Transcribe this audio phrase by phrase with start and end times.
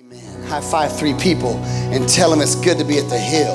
[0.00, 0.42] Amen.
[0.44, 1.56] High five three people
[1.92, 3.54] and tell them it's good to be at the hill.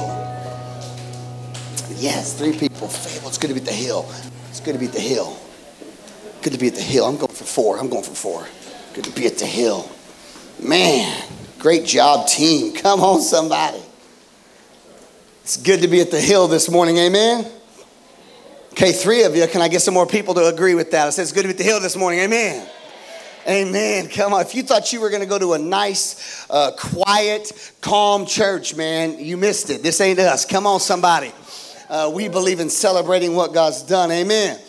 [1.98, 2.88] Yes, three people.
[2.88, 4.08] Fable, it's good to be at the hill.
[4.50, 5.40] It's good to be at the hill.
[6.44, 7.06] Good to be at the hill.
[7.06, 7.80] I'm going for four.
[7.80, 8.48] I'm going for four.
[8.94, 9.90] Good to be at the hill.
[10.62, 11.28] Man,
[11.58, 12.76] great job, team.
[12.76, 13.82] Come on, somebody.
[15.42, 16.98] It's good to be at the hill this morning.
[16.98, 17.50] Amen.
[18.74, 19.48] Okay, three of you.
[19.48, 21.08] Can I get some more people to agree with that?
[21.08, 22.20] I said it's good to be at the hill this morning.
[22.20, 22.70] Amen.
[23.48, 24.08] Amen.
[24.08, 24.42] Come on.
[24.42, 28.76] If you thought you were going to go to a nice, uh, quiet, calm church,
[28.76, 29.84] man, you missed it.
[29.84, 30.46] This ain't us.
[30.46, 31.32] Come on, somebody.
[31.88, 34.12] Uh, we believe in celebrating what God's done.
[34.12, 34.60] Amen.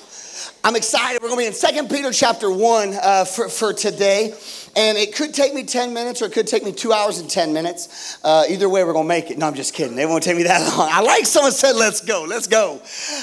[0.62, 1.23] I'm excited.
[1.23, 4.34] We're going to be in Second Peter chapter 1 uh, for, for today.
[4.76, 7.30] And it could take me 10 minutes or it could take me two hours and
[7.30, 8.18] 10 minutes.
[8.22, 9.38] Uh, either way, we're going to make it.
[9.38, 9.98] No, I'm just kidding.
[9.98, 10.90] It won't take me that long.
[10.92, 12.82] I like someone said, let's go, let's go.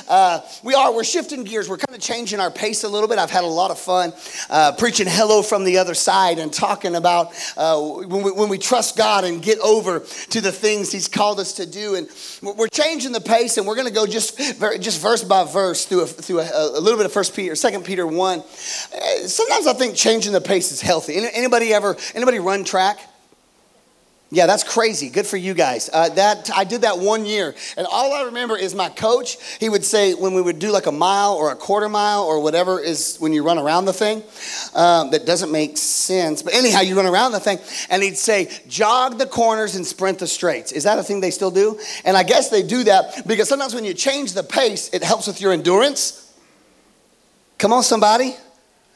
[0.09, 1.70] Uh, we are, we're shifting gears.
[1.70, 3.20] We're kind of changing our pace a little bit.
[3.20, 4.13] I've had a lot of fun
[4.49, 8.57] uh, preaching hello from the other side and talking about uh, when, we, when we
[8.57, 9.99] trust God and get over
[10.32, 11.93] to the things He's called us to do.
[11.93, 12.10] And
[12.41, 14.40] we're changing the pace and we're going to go just,
[14.79, 17.85] just verse by verse through, a, through a, a little bit of First Peter, Second
[17.85, 18.40] Peter 1.
[18.40, 18.43] Uh,
[19.27, 21.43] sometimes I think changing the pace is healthy.
[21.44, 22.98] Anybody ever, anybody run track?
[24.32, 25.10] Yeah, that's crazy.
[25.10, 25.90] Good for you guys.
[25.91, 29.35] Uh, that I did that one year, and all I remember is my coach.
[29.60, 32.40] He would say when we would do like a mile or a quarter mile or
[32.40, 34.24] whatever is when you run around the thing.
[34.74, 38.50] Um, that doesn't make sense, but anyhow, you run around the thing, and he'd say
[38.70, 40.72] jog the corners and sprint the straights.
[40.72, 41.78] Is that a thing they still do?
[42.05, 45.28] And I guess they do that because sometimes when you change the pace, it helps
[45.28, 46.34] with your endurance.
[47.57, 48.38] Come on, somebody.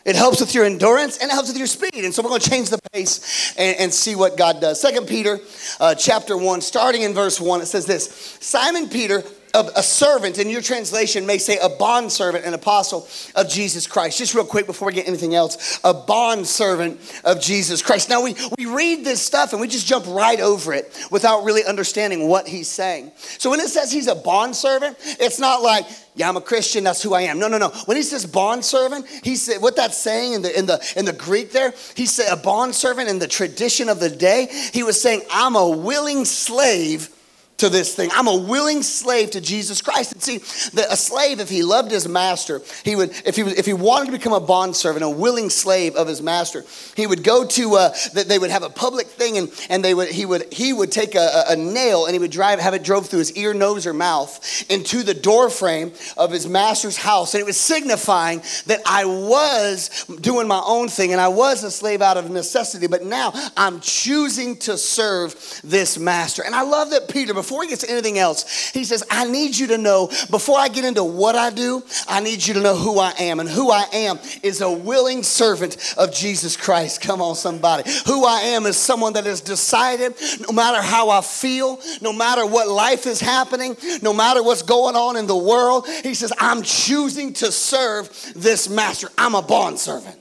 [0.08, 2.06] It helps with your endurance and it helps with your speed.
[2.06, 4.80] And so we're going to change the pace and, and see what God does.
[4.80, 5.38] Second Peter
[5.82, 9.22] uh, chapter 1, starting in verse 1, it says this Simon Peter,
[9.54, 14.18] a servant in your translation may say a bond servant an apostle of jesus christ
[14.18, 18.22] just real quick before we get anything else a bond servant of jesus christ now
[18.22, 22.28] we, we read this stuff and we just jump right over it without really understanding
[22.28, 25.86] what he's saying so when it says he's a bond servant it's not like
[26.18, 27.38] yeah, I'm a Christian, that's who I am.
[27.38, 27.70] No, no, no.
[27.86, 31.06] When he says bond servant, he said what that's saying in the in the in
[31.06, 34.82] the Greek there, he said a bond servant in the tradition of the day, he
[34.82, 37.10] was saying, I'm a willing slave
[37.58, 38.12] to this thing.
[38.14, 40.14] I'm a willing slave to Jesus Christ.
[40.14, 40.38] And see,
[40.76, 43.74] the, a slave, if he loved his master, he would, if he was, if he
[43.74, 46.64] wanted to become a bond servant, a willing slave of his master,
[46.96, 49.96] he would go to, uh, that they would have a public thing, and, and they
[49.96, 52.84] would, he would, he would take a, a nail and he would drive, have it
[52.84, 57.34] drove through his ear, nose, or mouth into the door frame of his master's house,
[57.34, 61.72] and it was signifying that I was doing my own thing and I was a
[61.72, 66.44] slave out of necessity, but now I'm choosing to serve this master.
[66.46, 69.68] And I love that Peter before he gets anything else, he says, I need you
[69.68, 73.00] to know, before I get into what I do, I need you to know who
[73.00, 73.40] I am.
[73.40, 77.02] And who I am is a willing servant of Jesus Christ.
[77.02, 77.90] Come on, somebody.
[78.06, 80.16] Who I am is someone that has decided,
[80.48, 84.96] no matter how I feel, no matter what life is happening, no matter what's going
[84.96, 89.10] on in the world, he says, I'm choosing to serve this master.
[89.18, 90.16] I'm a bond servant.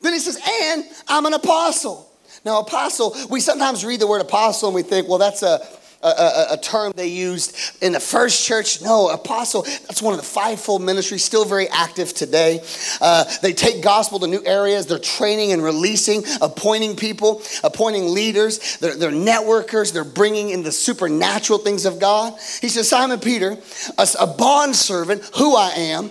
[0.00, 2.08] Then he says, and I'm an apostle.
[2.44, 5.60] Now, apostle, we sometimes read the word apostle and we think, well, that's a
[6.02, 8.80] a, a, a, term they used in the first church.
[8.82, 12.62] No, apostle, that's one of the fivefold ministries, still very active today.
[13.00, 14.86] Uh, they take gospel to new areas.
[14.86, 18.78] They're training and releasing, appointing people, appointing leaders.
[18.78, 19.92] They're, they're networkers.
[19.92, 22.34] They're bringing in the supernatural things of God.
[22.60, 23.56] He says, Simon Peter,
[23.98, 26.10] a, a bond servant, who I am,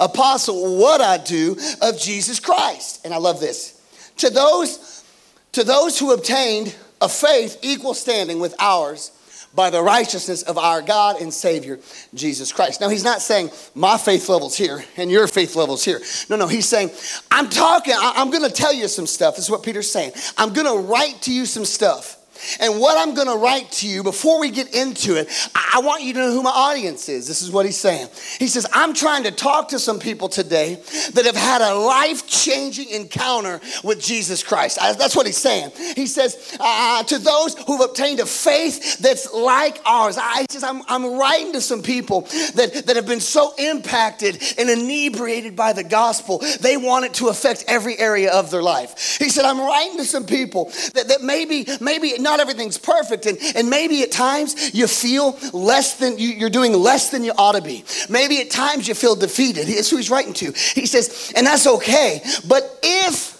[0.00, 3.04] apostle, what I do of Jesus Christ.
[3.04, 3.78] And I love this.
[4.18, 5.04] To those,
[5.52, 9.12] to those who obtained a faith equal standing with ours
[9.56, 11.80] by the righteousness of our God and Savior,
[12.14, 12.80] Jesus Christ.
[12.80, 16.00] Now, he's not saying my faith level's here and your faith level's here.
[16.28, 16.90] No, no, he's saying,
[17.30, 19.36] I'm talking, I'm gonna tell you some stuff.
[19.36, 20.12] This is what Peter's saying.
[20.36, 22.15] I'm gonna write to you some stuff
[22.60, 26.02] and what I'm going to write to you before we get into it, I want
[26.02, 27.26] you to know who my audience is.
[27.26, 28.08] This is what he's saying.
[28.38, 30.80] He says, I'm trying to talk to some people today
[31.14, 34.78] that have had a life changing encounter with Jesus Christ.
[34.98, 35.72] That's what he's saying.
[35.94, 40.82] He says, uh, to those who've obtained a faith that's like ours, I says, I'm,
[40.88, 42.22] I'm writing to some people
[42.54, 47.28] that, that have been so impacted and inebriated by the gospel, they want it to
[47.28, 49.18] affect every area of their life.
[49.18, 53.24] He said, I'm writing to some people that, that maybe, maybe not everything's perfect.
[53.26, 57.32] And, and maybe at times you feel less than, you, you're doing less than you
[57.38, 57.84] ought to be.
[58.10, 59.66] Maybe at times you feel defeated.
[59.66, 60.46] That's who he's writing to.
[60.52, 62.20] He says, and that's okay.
[62.46, 63.36] But if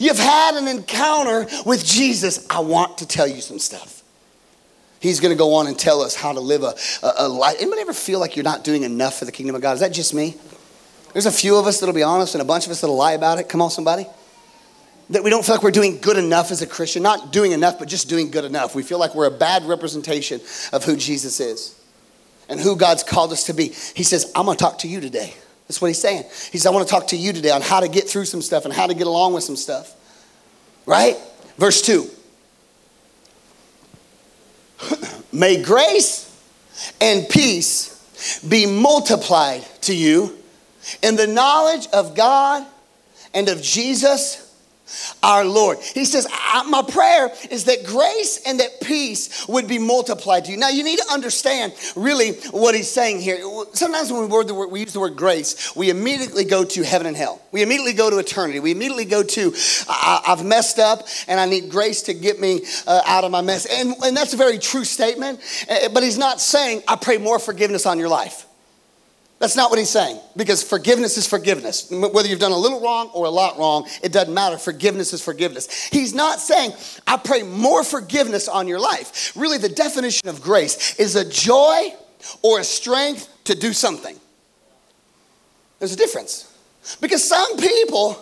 [0.00, 4.02] you've had an encounter with Jesus, I want to tell you some stuff.
[5.00, 7.56] He's going to go on and tell us how to live a, a, a life.
[7.60, 9.74] Anybody ever feel like you're not doing enough for the kingdom of God?
[9.74, 10.34] Is that just me?
[11.12, 13.12] There's a few of us that'll be honest and a bunch of us that'll lie
[13.12, 13.48] about it.
[13.48, 14.06] Come on, somebody.
[15.10, 17.02] That we don't feel like we're doing good enough as a Christian.
[17.02, 18.74] Not doing enough, but just doing good enough.
[18.74, 20.40] We feel like we're a bad representation
[20.72, 21.80] of who Jesus is
[22.48, 23.68] and who God's called us to be.
[23.68, 25.34] He says, I'm to talk to you today.
[25.66, 26.24] That's what he's saying.
[26.24, 28.42] He says, I want to talk to you today on how to get through some
[28.42, 29.94] stuff and how to get along with some stuff.
[30.86, 31.16] Right?
[31.56, 32.08] Verse 2.
[35.32, 36.24] May grace
[37.00, 40.36] and peace be multiplied to you
[41.02, 42.66] in the knowledge of God
[43.34, 44.47] and of Jesus
[45.22, 45.78] our Lord.
[45.78, 46.26] He says,
[46.66, 50.56] My prayer is that grace and that peace would be multiplied to you.
[50.56, 53.38] Now, you need to understand really what he's saying here.
[53.72, 57.06] Sometimes when we, word word, we use the word grace, we immediately go to heaven
[57.06, 57.40] and hell.
[57.52, 58.60] We immediately go to eternity.
[58.60, 59.54] We immediately go to,
[59.88, 63.40] I, have messed up and I need grace to get me uh, out of my
[63.40, 63.66] mess.
[63.66, 67.38] And, and that's a very true statement, uh, but he's not saying, I pray more
[67.38, 68.47] forgiveness on your life.
[69.38, 71.88] That's not what he's saying because forgiveness is forgiveness.
[71.90, 74.58] Whether you've done a little wrong or a lot wrong, it doesn't matter.
[74.58, 75.86] Forgiveness is forgiveness.
[75.86, 76.72] He's not saying,
[77.06, 79.32] I pray more forgiveness on your life.
[79.36, 81.94] Really, the definition of grace is a joy
[82.42, 84.18] or a strength to do something.
[85.78, 86.52] There's a difference.
[87.00, 88.20] Because some people,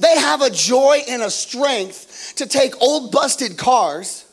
[0.00, 4.25] they have a joy and a strength to take old busted cars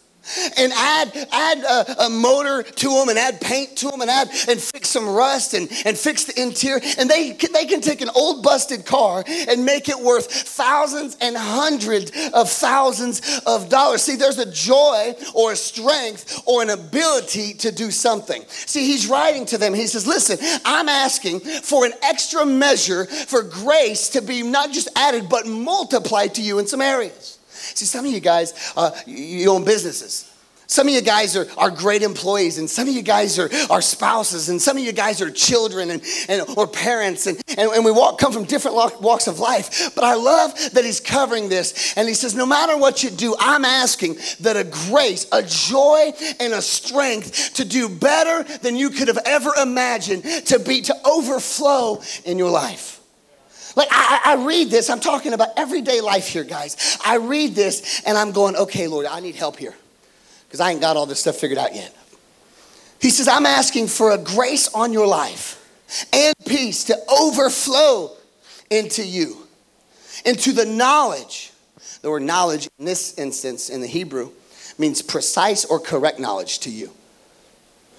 [0.58, 4.30] and add add a, a, motor to them and add paint to them and add
[4.48, 6.82] and fix some rust and, and fix the interior.
[6.98, 11.36] And they they can take an old busted car and make it worth thousands and
[11.36, 14.02] hundreds of thousands of dollars.
[14.02, 18.44] See there's a joy or a strength or an ability to do something.
[18.48, 19.74] See he's writing to them.
[19.74, 24.88] He says listen i'm asking for an extra measure for grace to be not just
[24.96, 27.40] added but multiplied to you in some areas
[27.76, 30.30] See, some of you guys, uh, you own businesses.
[30.74, 33.80] Some of you guys are, are great employees, and some of you guys are, are
[33.80, 37.86] spouses, and some of you guys are children and, and or parents, and, and, and
[37.86, 39.94] we walk, come from different walks of life.
[39.94, 43.36] But I love that he's covering this, and he says, No matter what you do,
[43.40, 48.90] I'm asking that a grace, a joy, and a strength to do better than you
[48.90, 53.03] could have ever imagined, to be, to overflow in your life.
[53.76, 56.98] Like, I, I, read this, I'm talking about everyday life here, guys.
[57.04, 59.74] I read this and I'm going, okay, Lord, I need help here
[60.46, 61.96] because I ain't got all this stuff figured out yet.
[63.02, 65.60] He says, I'm asking for a grace on your life
[66.14, 68.12] and peace to overflow
[68.70, 69.38] into you,
[70.26, 71.52] into the knowledge.
[72.02, 74.32] The word knowledge in this instance in the Hebrew
[74.78, 76.92] means precise or correct knowledge to you.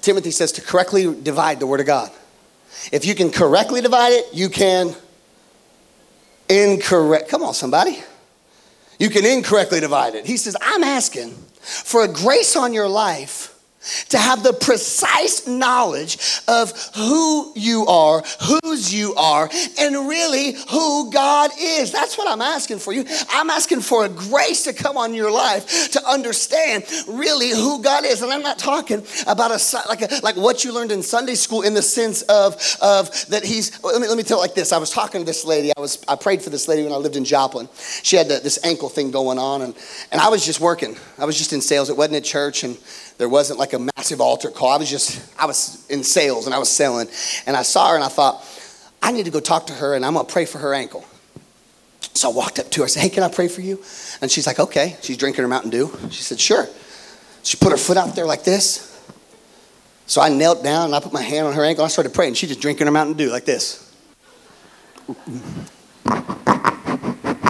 [0.03, 2.11] Timothy says to correctly divide the word of God.
[2.93, 4.95] If you can correctly divide it, you can
[6.49, 7.29] incorrect.
[7.29, 8.03] Come on, somebody.
[8.99, 10.27] You can incorrectly divide it.
[10.27, 11.31] He says, I'm asking
[11.61, 13.44] for a grace on your life
[14.09, 21.11] to have the precise knowledge of who you are, whose you are, and really who
[21.11, 21.93] God is.
[21.93, 23.05] That's what I'm asking for you.
[23.31, 28.05] I'm asking for a grace to come on your life to understand really who God
[28.05, 28.23] is.
[28.23, 29.59] And I'm not talking about a
[29.89, 33.45] like a, like what you learned in Sunday school in the sense of of that
[33.45, 33.83] He's.
[33.83, 34.73] Let me let me tell it like this.
[34.73, 35.73] I was talking to this lady.
[35.77, 37.69] I was I prayed for this lady when I lived in Joplin.
[38.03, 39.75] She had the, this ankle thing going on, and
[40.13, 40.97] and I was just working.
[41.19, 41.91] I was just in sales.
[41.91, 42.77] It wasn't at church, and
[43.19, 44.71] there wasn't like a massive altar call.
[44.71, 47.09] I was just, I was in sales and I was selling.
[47.47, 48.45] And I saw her and I thought,
[49.03, 51.05] I need to go talk to her and I'm going to pray for her ankle.
[52.15, 52.85] So I walked up to her.
[52.85, 53.83] I said, Hey, can I pray for you?
[54.21, 54.97] And she's like, Okay.
[55.03, 55.97] She's drinking her Mountain Dew.
[56.11, 56.67] She said, Sure.
[57.43, 58.91] She put her foot out there like this.
[60.07, 61.85] So I knelt down and I put my hand on her ankle.
[61.85, 62.35] I started praying.
[62.35, 63.95] She just drinking her Mountain Dew like this.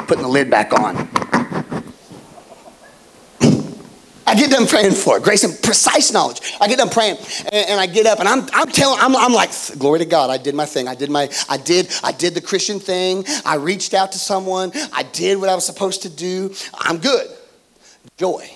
[0.07, 1.09] Putting the lid back on.
[4.35, 5.23] I get done praying for it.
[5.23, 6.41] Grace and precise knowledge.
[6.61, 7.19] I get done praying
[7.53, 10.29] and, and, I get up and I'm, I'm telling, I'm, I'm like, glory to God.
[10.29, 10.89] I did my thing.
[10.89, 13.25] I did my, I did, I did the Christian thing.
[13.47, 14.73] I reached out to someone.
[14.93, 16.53] I did what I was supposed to do.
[16.77, 17.29] I'm good.
[18.17, 18.51] Joy.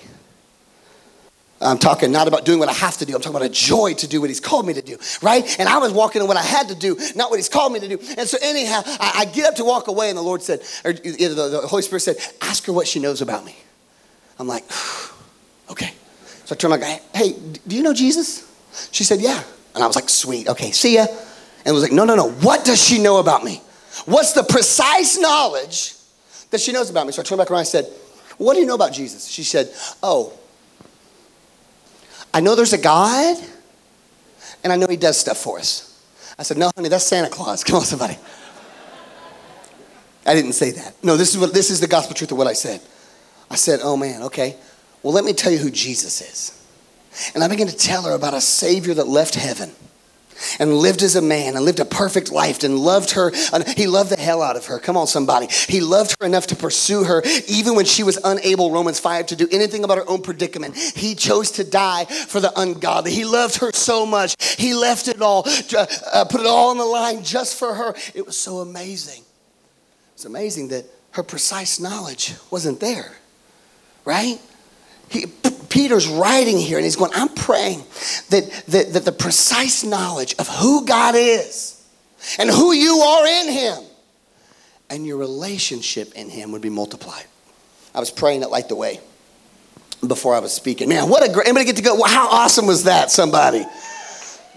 [1.61, 3.15] I'm talking not about doing what I have to do.
[3.15, 5.59] I'm talking about a joy to do what he's called me to do, right?
[5.61, 7.79] And I was walking in what I had to do, not what he's called me
[7.79, 7.99] to do.
[8.17, 10.91] And so anyhow, I, I get up to walk away and the Lord said, or
[10.91, 13.55] the, the Holy Spirit said, ask her what she knows about me.
[14.39, 15.18] I'm like, Okay.
[16.49, 17.35] So I turned like, hey,
[17.67, 18.43] do you know Jesus?
[18.91, 19.43] She said, yeah.
[19.75, 21.05] And I was like, sweet, okay, see ya.
[21.63, 22.31] And was like, no, no, no.
[22.31, 23.61] What does she know about me?
[24.05, 25.93] What's the precise knowledge
[26.49, 27.13] that she knows about me?
[27.13, 27.85] So I turned back around and I said,
[28.39, 29.27] what do you know about Jesus?
[29.27, 30.33] She said, oh,
[32.33, 33.37] I know there's a God
[34.63, 36.03] and I know he does stuff for us.
[36.39, 37.63] I said, no, honey, that's Santa Claus.
[37.63, 38.17] Come on, somebody.
[40.25, 40.95] I didn't say that.
[41.03, 42.81] No, this is what this is the gospel truth of what I said.
[43.51, 44.57] I said, oh man, okay.
[45.03, 47.31] Well, let me tell you who Jesus is.
[47.33, 49.71] And I began to tell her about a Savior that left heaven
[50.59, 53.31] and lived as a man and lived a perfect life and loved her.
[53.75, 54.79] He loved the hell out of her.
[54.79, 55.47] Come on, somebody.
[55.47, 59.35] He loved her enough to pursue her even when she was unable, Romans 5, to
[59.35, 60.75] do anything about her own predicament.
[60.77, 63.11] He chose to die for the ungodly.
[63.11, 64.35] He loved her so much.
[64.57, 67.93] He left it all, uh, put it all on the line just for her.
[68.13, 69.23] It was so amazing.
[70.13, 73.13] It's amazing that her precise knowledge wasn't there,
[74.05, 74.39] right?
[75.09, 75.25] He,
[75.69, 77.83] Peter's writing here and he's going, I'm praying
[78.29, 81.87] that, that, that the precise knowledge of who God is
[82.37, 83.83] and who you are in him
[84.89, 87.25] and your relationship in him would be multiplied.
[87.93, 88.99] I was praying it like the way
[90.05, 90.89] before I was speaking.
[90.89, 93.65] Man, what a great, anybody get to go, how awesome was that, somebody?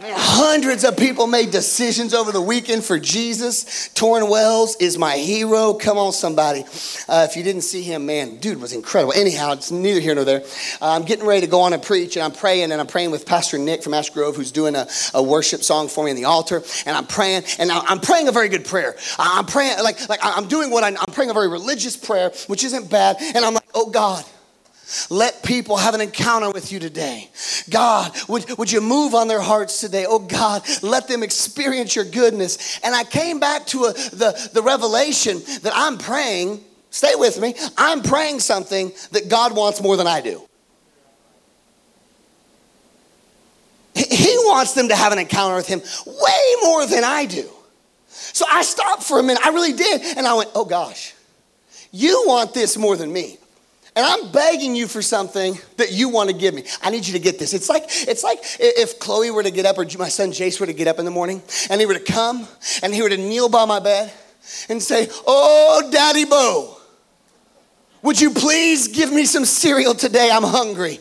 [0.04, 3.88] Hundreds of people made decisions over the weekend for Jesus.
[3.90, 5.74] Torrin Wells is my hero.
[5.74, 6.64] Come on, somebody.
[7.08, 9.12] Uh, if you didn't see him, man, dude was incredible.
[9.12, 10.40] Anyhow, it's neither here nor there.
[10.80, 13.12] Uh, I'm getting ready to go on and preach, and I'm praying, and I'm praying
[13.12, 16.16] with Pastor Nick from Ash Grove, who's doing a, a worship song for me in
[16.16, 16.64] the altar.
[16.84, 18.96] And I'm praying, and I'm praying a very good prayer.
[19.20, 22.64] I'm praying, like, like I'm doing what I, I'm praying a very religious prayer, which
[22.64, 23.18] isn't bad.
[23.20, 24.24] And I'm like, oh God.
[25.10, 27.30] Let people have an encounter with you today.
[27.70, 30.06] God, would, would you move on their hearts today?
[30.08, 32.80] Oh God, let them experience your goodness.
[32.84, 37.54] And I came back to a, the, the revelation that I'm praying, stay with me,
[37.76, 40.46] I'm praying something that God wants more than I do.
[43.94, 47.48] He wants them to have an encounter with Him way more than I do.
[48.08, 49.44] So I stopped for a minute.
[49.44, 50.16] I really did.
[50.16, 51.14] And I went, oh gosh,
[51.90, 53.38] you want this more than me.
[53.94, 56.64] And I'm begging you for something that you want to give me.
[56.82, 57.52] I need you to get this.
[57.52, 60.66] It's like it's like if Chloe were to get up or my son Jace were
[60.66, 62.48] to get up in the morning and he were to come
[62.82, 64.10] and he were to kneel by my bed
[64.70, 66.78] and say, "Oh, Daddy Beau,
[68.00, 70.30] would you please give me some cereal today?
[70.32, 70.98] I'm hungry.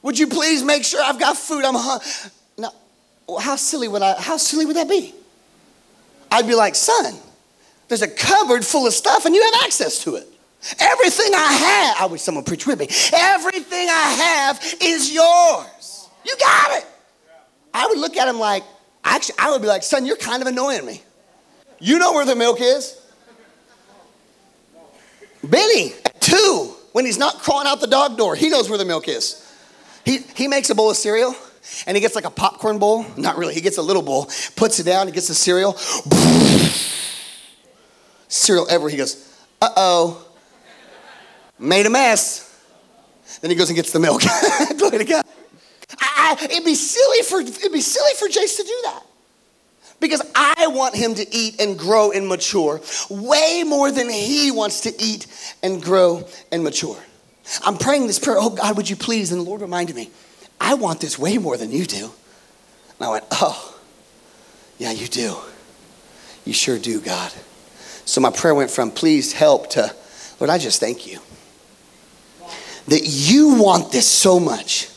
[0.00, 1.64] Would you please make sure I've got food?
[1.66, 2.06] I'm hungry."
[3.38, 4.18] How silly would I?
[4.18, 5.14] How silly would that be?
[6.32, 7.14] I'd be like, "Son,
[7.88, 10.26] there's a cupboard full of stuff and you have access to it."
[10.78, 12.86] Everything I have, I wish someone preach with me.
[13.14, 16.08] Everything I have is yours.
[16.24, 16.86] You got it.
[17.72, 18.62] I would look at him like,
[19.02, 21.02] actually, I would be like, son, you're kind of annoying me.
[21.78, 23.00] You know where the milk is?
[25.42, 29.08] Benny, two, when he's not crawling out the dog door, he knows where the milk
[29.08, 29.46] is.
[30.04, 31.34] He, he makes a bowl of cereal
[31.86, 33.06] and he gets like a popcorn bowl.
[33.16, 34.26] Not really, he gets a little bowl,
[34.56, 35.72] puts it down, he gets the cereal.
[38.28, 38.90] cereal ever.
[38.90, 40.26] He goes, uh oh
[41.60, 42.46] made a mess.
[43.40, 44.22] Then he goes and gets the milk.
[44.78, 45.24] Glory to God.
[45.98, 49.02] I, it'd be silly for it'd be silly for Jace to do that.
[50.00, 54.80] Because I want him to eat and grow and mature way more than he wants
[54.82, 55.26] to eat
[55.62, 56.96] and grow and mature.
[57.64, 59.30] I'm praying this prayer, oh God, would you please?
[59.30, 60.10] And the Lord reminded me,
[60.58, 62.04] I want this way more than you do.
[62.98, 63.78] And I went, oh,
[64.78, 65.36] yeah, you do.
[66.46, 67.32] You sure do, God.
[68.06, 69.94] So my prayer went from please help to,
[70.38, 71.18] Lord, I just thank you
[72.88, 74.88] that you want this so much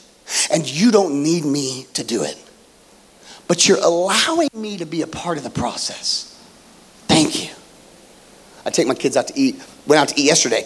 [0.51, 2.37] and you don't need me to do it.
[3.47, 6.29] But you're allowing me to be a part of the process.
[7.07, 7.51] Thank you.
[8.65, 9.61] I take my kids out to eat.
[9.85, 10.65] Went out to eat yesterday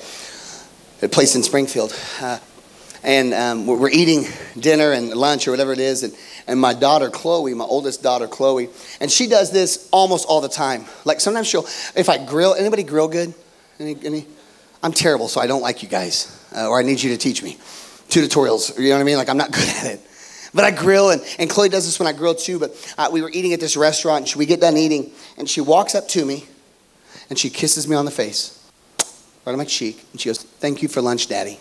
[0.98, 1.98] at a place in Springfield.
[2.22, 2.40] Uh,
[3.04, 4.26] and um, we're eating
[4.60, 6.04] dinner and lunch or whatever it is.
[6.04, 8.70] And, and my daughter, Chloe, my oldest daughter, Chloe,
[9.02, 10.86] and she does this almost all the time.
[11.04, 13.34] Like sometimes she'll, if I grill, anybody grill good?
[13.80, 14.28] Any, any?
[14.84, 17.44] I'm terrible, so I don't like you guys uh, or I need you to teach
[17.44, 17.58] me.
[18.10, 19.18] two Tutorials, you know what I mean?
[19.18, 20.02] Like, I'm not good at it.
[20.54, 22.58] But I grill, and, and Chloe does this when I grill too.
[22.58, 25.62] But uh, we were eating at this restaurant, and we get done eating, and she
[25.62, 26.46] walks up to me,
[27.30, 28.70] and she kisses me on the face,
[29.46, 31.60] right on my cheek, and she goes, Thank you for lunch, Daddy.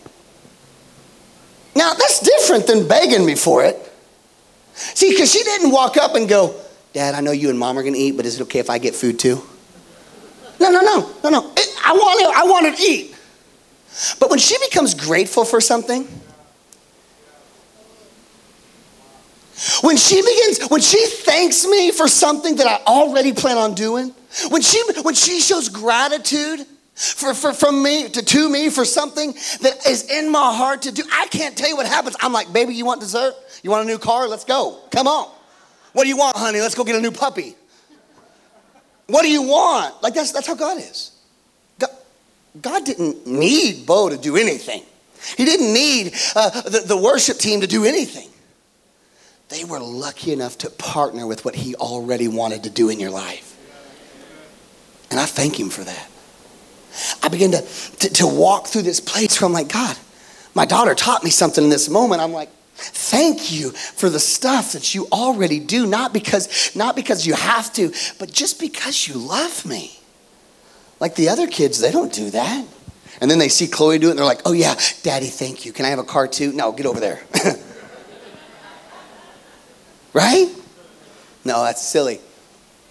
[1.75, 3.77] Now, that's different than begging me for it.
[4.75, 6.59] See, because she didn't walk up and go,
[6.95, 8.71] Dad, I know you and mom are going to eat, but is it okay if
[8.71, 9.43] I get food too?
[10.59, 11.53] No, no, no, no, no.
[11.85, 13.16] I want to, I want to eat.
[14.21, 16.07] But when she becomes grateful for something,
[19.81, 24.15] when she begins, when she thanks me for something that I already plan on doing,
[24.51, 29.33] when she when she shows gratitude for, for from me to, to me for something
[29.63, 32.17] that is in my heart to do, I can't tell you what happens.
[32.21, 33.35] I'm like, baby, you want dessert?
[33.63, 34.29] You want a new car?
[34.29, 34.79] Let's go.
[34.91, 35.31] Come on.
[35.95, 36.61] What do you want, honey?
[36.61, 37.57] Let's go get a new puppy.
[39.07, 40.03] What do you want?
[40.03, 41.16] Like that's that's how God is.
[42.63, 44.83] God didn't need Beau to do anything.
[45.37, 48.29] He didn't need uh, the, the worship team to do anything.
[49.49, 53.11] They were lucky enough to partner with what He already wanted to do in your
[53.11, 53.53] life.
[55.11, 56.09] And I thank Him for that.
[57.23, 59.97] I began to, to, to walk through this place where I'm like, God,
[60.55, 62.23] my daughter taught me something in this moment.
[62.23, 67.27] I'm like, thank you for the stuff that you already do, not because, not because
[67.27, 69.96] you have to, but just because you love me.
[70.99, 72.67] Like the other kids, they don't do that.
[73.21, 75.73] And then they see Chloe do it and they're like, oh yeah, daddy, thank you.
[75.73, 76.53] Can I have a car too?
[76.53, 77.23] No, get over there.
[80.13, 80.49] right?
[81.45, 82.21] No, that's silly.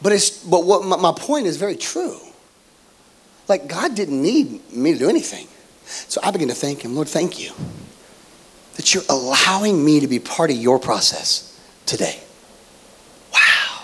[0.01, 2.17] But, it's, but what my, my point is very true.
[3.47, 5.47] Like, God didn't need me to do anything.
[5.85, 7.51] So I begin to thank Him, Lord, thank you
[8.75, 12.19] that you're allowing me to be part of your process today.
[13.33, 13.83] Wow.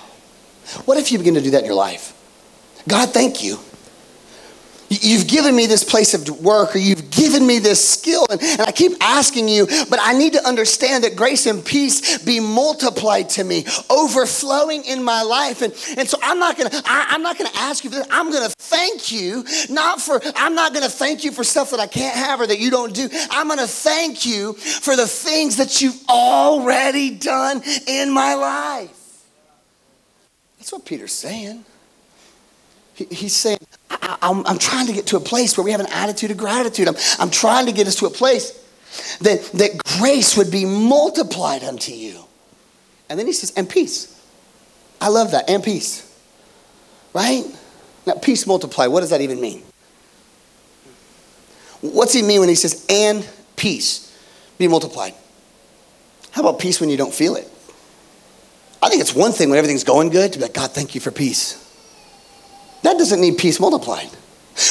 [0.86, 2.18] What if you begin to do that in your life?
[2.88, 3.60] God, thank you
[4.91, 8.62] You've given me this place of work, or you've given me this skill, and, and,
[8.62, 13.29] I keep asking you, but I need to understand that grace and peace be multiplied
[13.29, 15.62] to me, overflowing in my life.
[15.62, 18.07] And, and so I'm not gonna, I, I'm not gonna ask you for this.
[18.12, 21.88] I'm gonna thank you, not for, I'm not gonna thank you for stuff that I
[21.88, 23.07] can't have or that you don't do.
[23.29, 29.24] I'm gonna thank you for the things that you've already done in my life.
[30.57, 31.63] That's what Peter's saying.
[32.93, 33.60] He, he's saying,
[34.21, 36.88] I, am trying to get to a place where we have an attitude of gratitude.
[36.88, 38.51] I'm, I'm trying to get us to a place
[39.21, 42.24] that, that grace would be multiplied unto you.
[43.10, 44.17] And then he says, and peace.
[45.00, 46.07] I love that, and peace.
[47.13, 47.43] Right?
[48.05, 49.63] Now, peace multiply, what does that even mean?
[51.81, 54.17] What's he mean when he says, and peace
[54.57, 55.13] be multiplied?
[56.31, 57.50] How about peace when you don't feel it?
[58.81, 61.01] I think it's one thing when everything's going good to be like, God, thank you
[61.01, 61.61] for peace.
[62.84, 64.10] That doesn't need peace multiplied.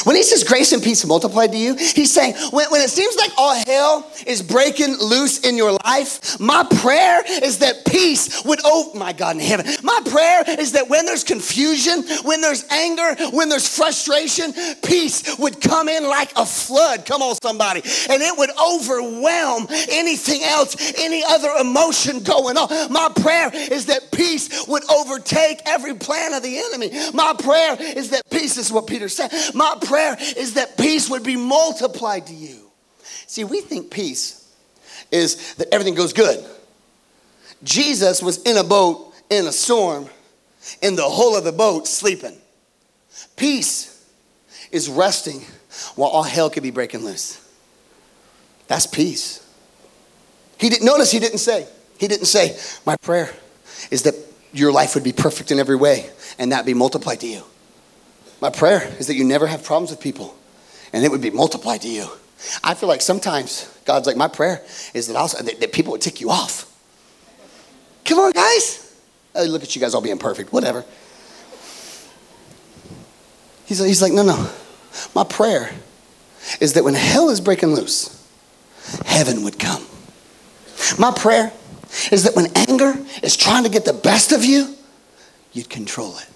[0.03, 3.15] When he says grace and peace multiplied to you, he's saying when, when, it seems
[3.15, 8.59] like all hell is breaking loose in your life, my prayer is that peace would,
[8.63, 13.15] oh my God in heaven, my prayer is that when there's confusion, when there's anger,
[13.31, 17.05] when there's frustration, peace would come in like a flood.
[17.05, 17.81] Come on, somebody.
[18.09, 22.91] And it would overwhelm anything else, any other emotion going on.
[22.91, 26.91] My prayer is that peace would overtake every plan of the enemy.
[27.13, 29.31] My prayer is that peace is what Peter said.
[29.53, 32.71] My prayer is that peace would be multiplied to you.
[33.27, 34.53] See, we think peace
[35.11, 36.43] is that everything goes good.
[37.63, 40.07] Jesus was in a boat in a storm,
[40.81, 42.37] in the hull of the boat, sleeping.
[43.35, 44.05] Peace
[44.71, 45.41] is resting
[45.95, 47.39] while all hell could be breaking loose.
[48.67, 49.47] That's peace.
[50.59, 53.33] He didn't notice he didn't say, he didn't say, My prayer
[53.89, 54.15] is that
[54.53, 57.43] your life would be perfect in every way and that be multiplied to you.
[58.41, 60.35] My prayer is that you never have problems with people
[60.91, 62.07] and it would be multiplied to you.
[62.63, 64.63] I feel like sometimes God's like, my prayer
[64.95, 66.67] is that, that, that people would tick you off.
[68.03, 68.99] Come on, guys.
[69.35, 70.83] Oh, look at you guys all being perfect, whatever.
[73.65, 74.49] He's, he's like, no, no.
[75.15, 75.71] My prayer
[76.59, 78.17] is that when hell is breaking loose,
[79.05, 79.85] heaven would come.
[80.97, 81.53] My prayer
[82.11, 84.75] is that when anger is trying to get the best of you,
[85.53, 86.30] you'd control it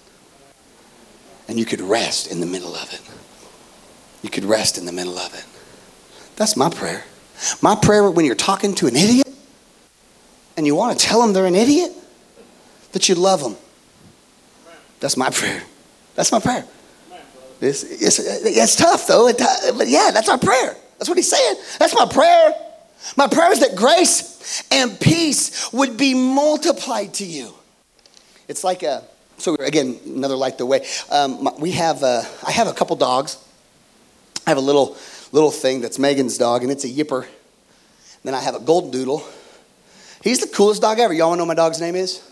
[1.48, 3.00] and you could rest in the middle of it.
[4.22, 5.44] You could rest in the middle of it.
[6.36, 7.04] That's my prayer.
[7.62, 9.28] My prayer when you're talking to an idiot
[10.56, 11.92] and you want to tell them they're an idiot,
[12.92, 13.56] that you love them.
[15.00, 15.62] That's my prayer.
[16.14, 16.64] That's my prayer.
[17.60, 19.38] It's, it's, it's tough though, it,
[19.76, 20.74] but yeah, that's our prayer.
[20.98, 21.56] That's what he's saying.
[21.78, 22.54] That's my prayer.
[23.16, 27.52] My prayer is that grace and peace would be multiplied to you.
[28.48, 29.04] It's like a
[29.38, 30.86] so again, another light the way.
[31.10, 33.38] Um, we have, uh, I have a couple dogs.
[34.46, 34.96] I have a little,
[35.32, 37.26] little thing that's Megan's dog, and it's a yipper.
[38.22, 39.26] then I have a golden doodle.
[40.22, 41.12] He's the coolest dog ever.
[41.12, 42.22] Y'all know my dog's name is?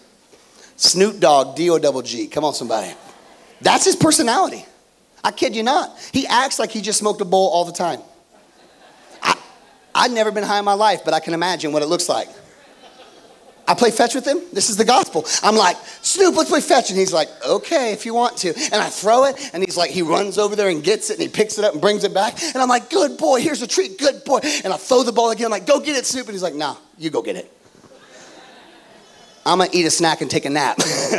[0.77, 2.27] Snoop Dogg, D O double G.
[2.27, 2.93] Come on, somebody.
[3.61, 4.65] That's his personality.
[5.23, 5.97] I kid you not.
[6.13, 8.01] He acts like he just smoked a bowl all the time.
[9.23, 9.37] I,
[9.95, 12.29] I've never been high in my life, but I can imagine what it looks like.
[13.67, 14.41] I play fetch with him.
[14.53, 15.25] This is the gospel.
[15.43, 16.91] I'm like, Snoop, let's play fetch.
[16.91, 18.49] And he's like, okay, if you want to.
[18.55, 21.23] And I throw it, and he's like, he runs over there and gets it, and
[21.23, 22.43] he picks it up and brings it back.
[22.43, 24.41] And I'm like, good boy, here's a treat, good boy.
[24.65, 25.47] And I throw the ball again.
[25.47, 26.27] I'm like, go get it, Snoop.
[26.27, 27.51] And he's like, nah, you go get it.
[29.47, 30.79] I'm gonna eat a snack and take a nap.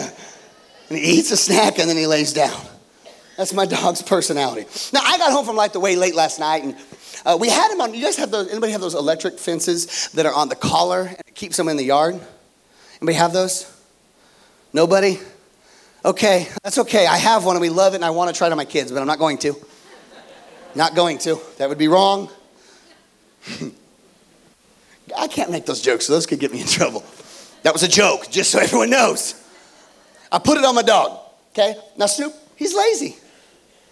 [0.89, 2.59] and he eats a snack and then he lays down.
[3.37, 4.65] That's my dog's personality.
[4.93, 6.75] Now, I got home from Light the Way late last night, and
[7.25, 7.93] uh, we had him on.
[7.93, 8.49] You guys have those?
[8.49, 11.75] Anybody have those electric fences that are on the collar and it keeps them in
[11.75, 12.19] the yard?
[13.05, 13.71] Anybody have those?
[14.73, 15.19] Nobody?
[16.03, 17.05] Okay, that's okay.
[17.05, 18.65] I have one and we love it and I want to try it on my
[18.65, 19.55] kids, but I'm not going to.
[20.73, 21.39] Not going to.
[21.59, 22.31] That would be wrong.
[25.15, 27.03] I can't make those jokes, so those could get me in trouble.
[27.61, 29.39] That was a joke, just so everyone knows.
[30.31, 31.19] I put it on my dog.
[31.51, 31.75] Okay?
[31.97, 33.17] Now Snoop, he's lazy.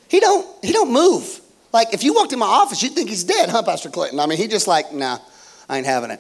[0.08, 1.40] He don't he don't move.
[1.72, 4.20] Like if you walked in my office, you'd think he's dead, huh, Pastor Clinton?
[4.20, 5.20] I mean, he just like, nah,
[5.70, 6.20] I ain't having it.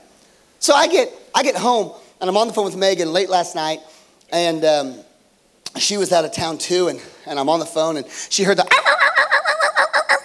[0.60, 3.53] So I get, I get home and I'm on the phone with Megan late last
[3.53, 3.81] night
[4.31, 4.95] and um,
[5.75, 8.57] she was out of town too and, and I'm on the phone and she heard
[8.57, 8.63] the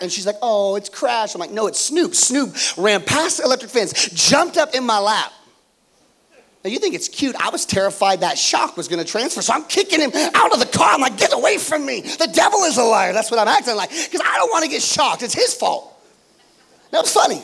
[0.00, 1.34] and she's like, oh, it's Crash.
[1.34, 2.14] I'm like, no, it's Snoop.
[2.14, 5.32] Snoop ran past the electric fence, jumped up in my lap.
[6.62, 7.34] Now you think it's cute.
[7.34, 9.42] I was terrified that shock was going to transfer.
[9.42, 10.94] So I'm kicking him out of the car.
[10.94, 12.02] I'm like, get away from me.
[12.02, 13.12] The devil is a liar.
[13.12, 15.24] That's what I'm acting like because I don't want to get shocked.
[15.24, 16.00] It's his fault.
[16.92, 17.42] That was funny.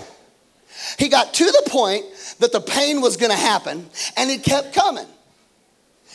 [0.96, 2.04] He got to the point
[2.44, 5.06] that the pain was going to happen and it kept coming.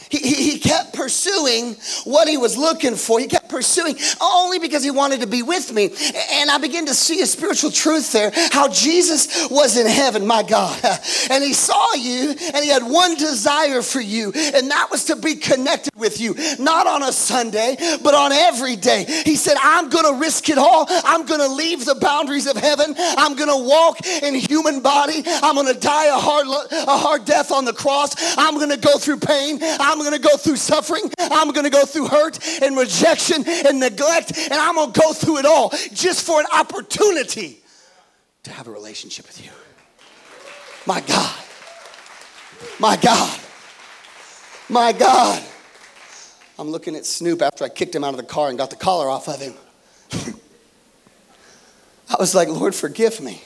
[0.10, 3.20] He, he, he, kept pursuing what he was looking for.
[3.20, 5.92] He kept pursuing only because he wanted to be with me.
[6.32, 10.44] And I began to see a spiritual truth there how Jesus was in heaven, my
[10.44, 10.80] God.
[11.32, 15.16] And he saw you and he had one desire for you, and that was to
[15.16, 19.06] be connected with you, not on a Sunday, but on every day.
[19.26, 20.86] He said, I'm going to risk it all.
[20.90, 22.96] I'm going to leave the boundaries of heaven.
[22.98, 25.24] I'm going to walk in human body.
[25.26, 28.16] I'm going to die a hard, a hard death on the cross.
[28.38, 29.60] I'm going to go through pain.
[29.62, 31.12] I'm I'm going to go through suffering.
[31.20, 35.14] I'm going to go through hurt and rejection and neglect, and I'm going to go
[35.14, 37.60] through it all just for an opportunity
[38.44, 39.50] to have a relationship with you.
[40.86, 41.36] My God.
[42.78, 43.40] My God.
[44.70, 45.44] My God.
[46.60, 48.76] I'm looking at Snoop after I kicked him out of the car and got the
[48.76, 49.56] collar off of him.
[52.12, 53.42] I was like, Lord, forgive me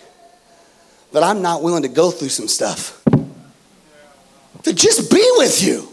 [1.14, 3.02] that I'm not willing to go through some stuff.
[4.64, 5.93] To just be with you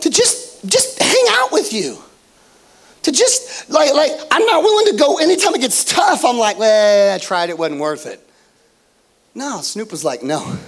[0.00, 1.98] to just just hang out with you.
[3.02, 6.24] To just like like i'm not willing to go anytime it gets tough.
[6.24, 8.20] I'm like well i tried it wasn't worth it.
[9.34, 10.58] No snoop was like no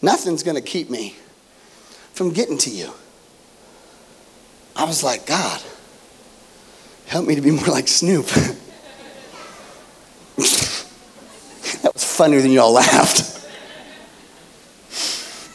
[0.00, 1.16] nothing's to keep me
[2.14, 2.92] from getting to you.
[4.74, 5.62] I was like god
[7.06, 8.26] help me to be more like snoop.
[11.82, 13.44] That was funnier than y'all laughed.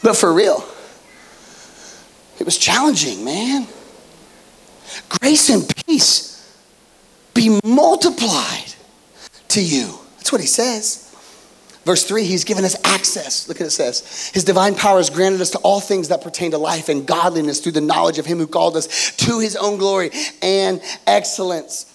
[0.02, 0.62] But for real
[2.38, 3.66] it was challenging, man.
[5.08, 6.56] Grace and peace
[7.34, 8.74] be multiplied
[9.48, 9.98] to you.
[10.16, 11.04] That's what he says.
[11.84, 13.48] Verse 3, he's given us access.
[13.48, 14.30] Look at it says.
[14.34, 17.60] His divine power has granted us to all things that pertain to life and godliness
[17.60, 20.10] through the knowledge of him who called us to his own glory
[20.42, 21.86] and excellence.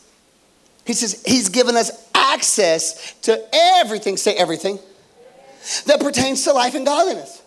[0.86, 4.80] He says he's given us access to everything, say everything,
[5.86, 7.42] that pertains to life and godliness.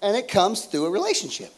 [0.00, 1.52] And it comes through a relationship.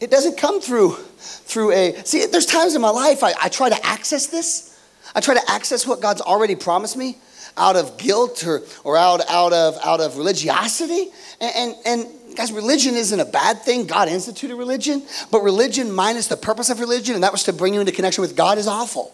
[0.00, 2.26] It doesn't come through through a see.
[2.26, 4.78] There's times in my life I, I try to access this.
[5.14, 7.18] I try to access what God's already promised me
[7.56, 11.08] out of guilt or, or out, out, of, out of religiosity.
[11.40, 13.86] And, and, and guys, religion isn't a bad thing.
[13.86, 17.74] God instituted religion, but religion minus the purpose of religion, and that was to bring
[17.74, 19.12] you into connection with God, is awful.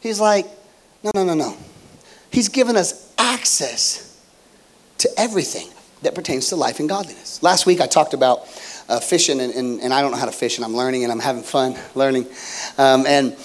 [0.00, 0.46] He's like,
[1.02, 1.56] no, no, no, no.
[2.30, 4.20] He's given us access
[4.98, 5.68] to everything
[6.02, 7.42] that pertains to life and godliness.
[7.42, 8.46] Last week I talked about
[8.88, 11.12] uh, fishing, and, and, and, I don't know how to fish, and I'm learning, and
[11.12, 12.26] I'm having fun learning.
[12.78, 13.36] Um, and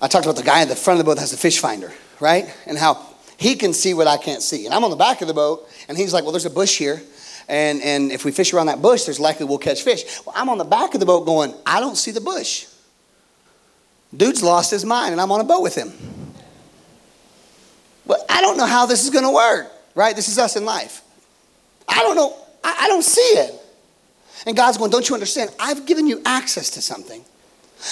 [0.00, 1.58] I talked about the guy at the front of the boat that has the fish
[1.58, 2.52] finder, right?
[2.66, 3.06] And how
[3.36, 4.64] he can see what I can't see.
[4.64, 6.78] And I'm on the back of the boat, and he's like, well, there's a bush
[6.78, 7.02] here.
[7.48, 10.04] And, and if we fish around that bush, there's likely we'll catch fish.
[10.24, 12.66] Well, I'm on the back of the boat going, I don't see the bush.
[14.16, 15.92] Dude's lost his mind, and I'm on a boat with him.
[18.06, 20.14] But I don't know how this is going to work, right?
[20.14, 21.02] This is us in life.
[21.88, 22.36] I don't know.
[22.64, 23.54] I, I don't see it.
[24.46, 25.50] And God's going, Don't you understand?
[25.58, 27.22] I've given you access to something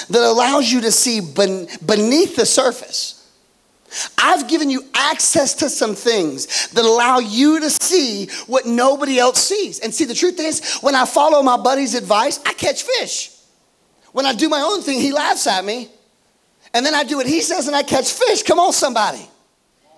[0.09, 3.21] that allows you to see beneath the surface.
[4.19, 9.39] I've given you access to some things that allow you to see what nobody else
[9.39, 9.79] sees.
[9.81, 13.31] And see, the truth is, when I follow my buddy's advice, I catch fish.
[14.13, 15.89] When I do my own thing, he laughs at me.
[16.73, 18.43] And then I do what he says and I catch fish.
[18.43, 19.29] Come on, somebody.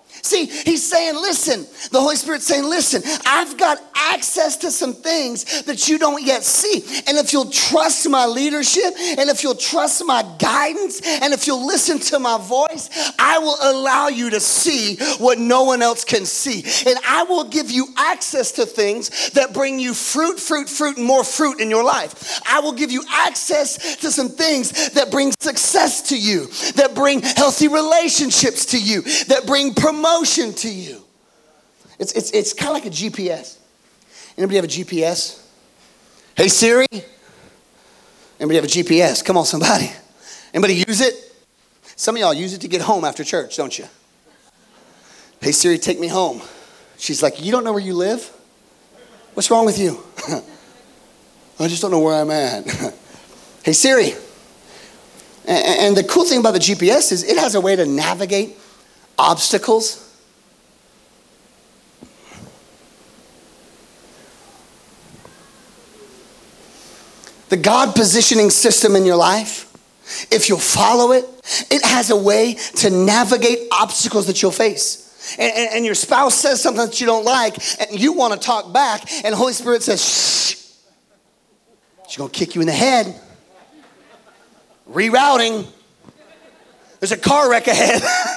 [0.09, 5.63] See, he's saying, listen, the Holy Spirit's saying, listen, I've got access to some things
[5.63, 6.83] that you don't yet see.
[7.07, 11.65] And if you'll trust my leadership, and if you'll trust my guidance, and if you'll
[11.65, 12.89] listen to my voice,
[13.19, 16.63] I will allow you to see what no one else can see.
[16.89, 21.05] And I will give you access to things that bring you fruit, fruit, fruit, and
[21.05, 22.41] more fruit in your life.
[22.45, 27.21] I will give you access to some things that bring success to you, that bring
[27.21, 31.01] healthy relationships to you, that bring promotion promotion to you.
[31.99, 33.57] It's, it's, it's kind of like a GPS.
[34.37, 35.43] Anybody have a GPS?
[36.35, 36.85] Hey Siri?
[38.39, 39.25] Anybody have a GPS?
[39.25, 39.91] Come on, somebody.
[40.53, 41.15] Anybody use it?
[41.95, 43.85] Some of y'all use it to get home after church, don't you?
[45.41, 46.41] Hey Siri, take me home.
[46.99, 48.23] She's like, You don't know where you live?
[49.33, 50.03] What's wrong with you?
[51.59, 52.67] I just don't know where I'm at.
[53.63, 54.11] hey Siri.
[55.47, 58.57] And the cool thing about the GPS is it has a way to navigate
[59.17, 60.03] obstacles.
[67.49, 69.71] The God positioning system in your life,
[70.31, 71.25] if you'll follow it,
[71.71, 75.35] it has a way to navigate obstacles that you'll face.
[75.39, 78.39] And, and, and your spouse says something that you don't like, and you want to
[78.39, 80.55] talk back, and Holy Spirit says, shh,
[82.07, 83.19] she's going to kick you in the head.
[84.89, 85.67] Rerouting.
[86.99, 88.01] There's a car wreck ahead.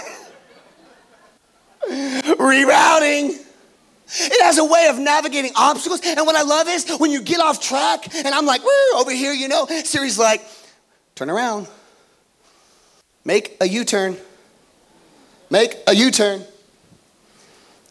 [2.38, 3.46] Rerouting.
[4.12, 6.00] It has a way of navigating obstacles.
[6.04, 9.12] And what I love is when you get off track, and I'm like, Woo, over
[9.12, 10.42] here, you know, Siri's like,
[11.14, 11.68] turn around,
[13.24, 14.16] make a U turn,
[15.48, 16.42] make a U turn.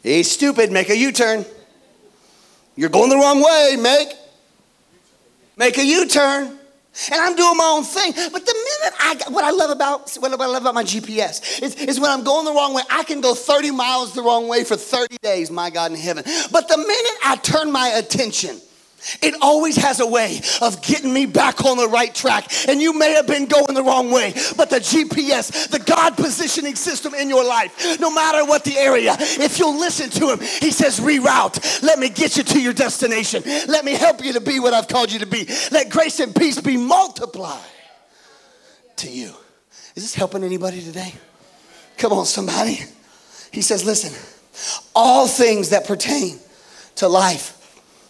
[0.03, 1.45] Hey, stupid, make a U turn.
[2.75, 4.09] You're going the wrong way, make,
[5.57, 6.58] make a U turn
[7.11, 8.13] and I'm doing my own thing.
[8.31, 11.75] But the minute I, what I love about, what I love about my GPS is,
[11.75, 14.63] is when I'm going the wrong way, I can go 30 miles the wrong way
[14.63, 16.23] for 30 days, my God in heaven.
[16.51, 18.59] But the minute I turn my attention
[19.21, 22.51] it always has a way of getting me back on the right track.
[22.67, 26.75] And you may have been going the wrong way, but the GPS, the God positioning
[26.75, 30.71] system in your life, no matter what the area, if you'll listen to Him, He
[30.71, 31.83] says, reroute.
[31.83, 33.43] Let me get you to your destination.
[33.67, 35.47] Let me help you to be what I've called you to be.
[35.71, 37.59] Let grace and peace be multiplied
[38.97, 39.33] to you.
[39.95, 41.13] Is this helping anybody today?
[41.97, 42.79] Come on, somebody.
[43.51, 44.13] He says, listen,
[44.95, 46.39] all things that pertain
[46.95, 47.58] to life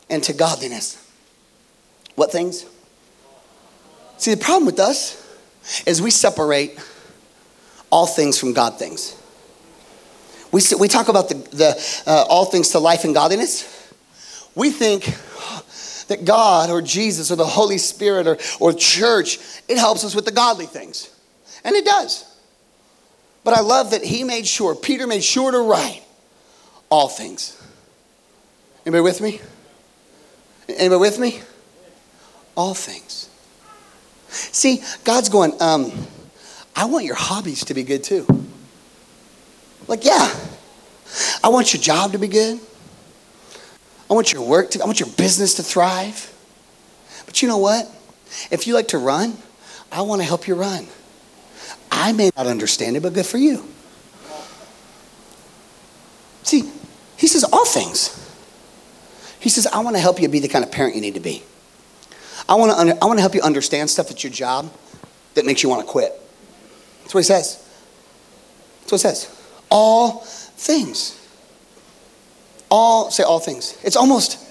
[0.10, 1.06] and to godliness.
[2.16, 2.66] What things?
[4.18, 5.16] See, the problem with us
[5.86, 6.80] is we separate
[7.90, 9.16] all things from God things.
[10.52, 13.94] We, we talk about the, the uh, all things to life and godliness.
[14.56, 15.06] We think
[16.08, 20.26] that God or Jesus or the Holy Spirit or, or church, it helps us with
[20.26, 21.16] the godly things.
[21.64, 22.26] And it does.
[23.44, 26.04] But I love that he made sure, Peter made sure to write
[26.90, 27.56] all things.
[28.86, 29.40] Anybody with me?
[30.78, 31.42] Anybody with me?
[32.56, 33.30] All things.
[34.30, 35.92] See, God's going, um,
[36.76, 38.26] I want your hobbies to be good too.
[39.88, 40.34] Like, yeah,
[41.44, 42.60] I want your job to be good.
[44.10, 46.34] I want your work to, I want your business to thrive.
[47.26, 47.90] But you know what?
[48.52, 49.38] If you like to run,
[49.92, 50.88] I want to help you run.
[51.92, 53.64] I may not understand it, but good for you.
[56.44, 56.72] See,
[57.18, 58.29] he says all things.
[59.40, 61.20] He says, I want to help you be the kind of parent you need to
[61.20, 61.44] be.
[62.48, 64.72] I want to, under, I want to help you understand stuff at your job
[65.36, 66.12] that makes you want to quit.
[67.02, 67.66] That's what he says.
[68.82, 69.44] That's what it says.
[69.70, 71.16] All things.
[72.70, 73.78] All, say all things.
[73.84, 74.44] It's almost,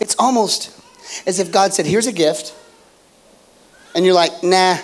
[0.00, 0.78] it's almost
[1.26, 2.54] as if God said, here's a gift.
[3.94, 4.78] And you're like, nah,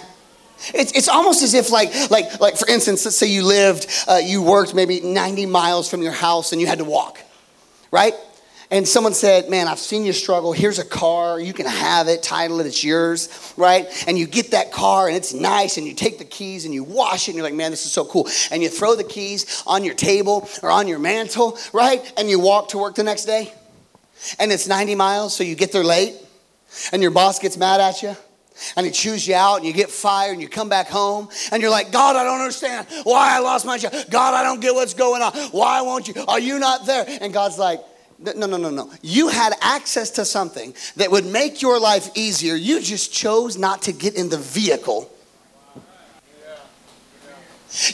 [0.75, 4.21] it's, it's almost as if like like like for instance let's say you lived uh,
[4.23, 7.21] you worked maybe 90 miles from your house and you had to walk
[7.93, 8.13] right
[8.71, 10.53] and someone said, Man, I've seen you struggle.
[10.53, 11.41] Here's a car.
[11.41, 13.87] You can have it, title it, it's yours, right?
[14.07, 16.85] And you get that car and it's nice, and you take the keys and you
[16.85, 18.29] wash it, and you're like, Man, this is so cool.
[18.51, 22.13] And you throw the keys on your table or on your mantle, right?
[22.19, 23.53] And you walk to work the next day.
[24.39, 26.15] And it's 90 miles, so you get there late,
[26.93, 28.17] and your boss gets mad at you
[28.77, 31.63] and he chews you out and you get fired and you come back home and
[31.63, 33.93] you're like, God, I don't understand why I lost my job.
[34.11, 35.33] God, I don't get what's going on.
[35.51, 36.25] Why won't you?
[36.27, 37.07] Are you not there?
[37.21, 37.81] And God's like,
[38.19, 38.91] no, no, no, no.
[39.01, 42.55] You had access to something that would make your life easier.
[42.55, 45.11] You just chose not to get in the vehicle.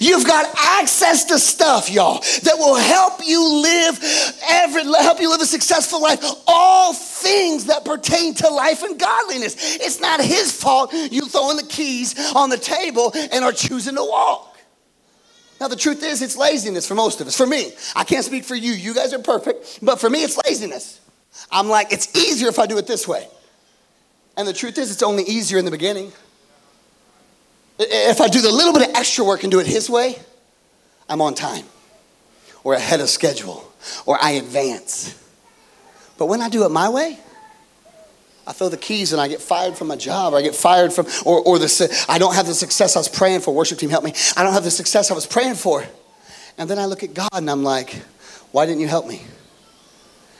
[0.00, 3.98] You've got access to stuff, y'all, that will help you live
[4.48, 6.24] every help you live a successful life.
[6.46, 9.76] All things that pertain to life and godliness.
[9.76, 14.02] It's not his fault you throwing the keys on the table and are choosing to
[14.02, 14.53] walk.
[15.60, 17.36] Now, the truth is, it's laziness for most of us.
[17.36, 18.72] For me, I can't speak for you.
[18.72, 19.78] You guys are perfect.
[19.82, 21.00] But for me, it's laziness.
[21.50, 23.28] I'm like, it's easier if I do it this way.
[24.36, 26.12] And the truth is, it's only easier in the beginning.
[27.78, 30.18] If I do the little bit of extra work and do it his way,
[31.08, 31.64] I'm on time
[32.62, 33.70] or ahead of schedule
[34.06, 35.20] or I advance.
[36.18, 37.18] But when I do it my way,
[38.46, 40.92] I throw the keys and I get fired from my job, or I get fired
[40.92, 43.54] from, or, or the, I don't have the success I was praying for.
[43.54, 44.12] Worship team, help me.
[44.36, 45.84] I don't have the success I was praying for.
[46.58, 47.94] And then I look at God and I'm like,
[48.52, 49.22] why didn't you help me?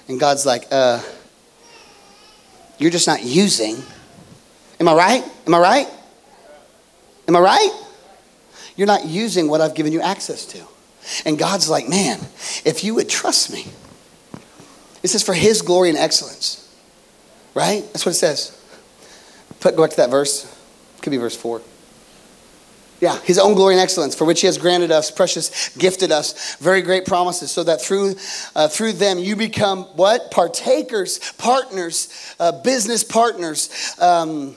[0.09, 1.03] And God's like, uh,
[2.79, 3.83] you're just not using.
[4.79, 5.25] Am I right?
[5.47, 5.89] Am I right?
[7.27, 7.71] Am I right?
[8.77, 10.61] You're not using what I've given you access to.
[11.25, 12.19] And God's like, man,
[12.65, 13.67] if you would trust me,
[15.03, 16.64] this is for His glory and excellence.
[17.55, 17.83] Right?
[17.93, 18.61] That's what it says.
[19.61, 20.51] Put, go back to that verse.
[21.01, 21.63] Could be verse 4.
[23.01, 26.57] Yeah, his own glory and excellence, for which he has granted us, precious, gifted us,
[26.57, 28.15] very great promises, so that through,
[28.55, 30.31] uh, through them you become what?
[30.31, 34.57] Partakers, partners, uh, business partners, um,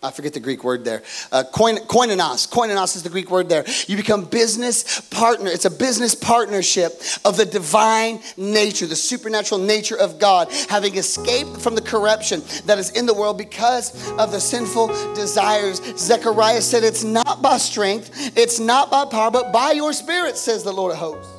[0.00, 1.02] I forget the Greek word there.
[1.32, 2.48] Uh, koin, koinonos.
[2.48, 3.64] Koinonos is the Greek word there.
[3.88, 5.50] You become business partner.
[5.50, 11.60] It's a business partnership of the divine nature, the supernatural nature of God, having escaped
[11.60, 15.80] from the corruption that is in the world because of the sinful desires.
[15.98, 20.62] Zechariah said, It's not by strength, it's not by power, but by your spirit, says
[20.62, 21.32] the Lord of hosts.